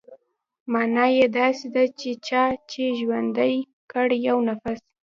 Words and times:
مانا 0.71 1.05
يې 1.17 1.25
داسې 1.39 1.67
ده 1.75 1.83
چې 1.99 2.09
چا 2.27 2.43
چې 2.71 2.83
ژوندى 2.99 3.53
کړ 3.91 4.07
يو 4.27 4.37
نفس. 4.47 4.79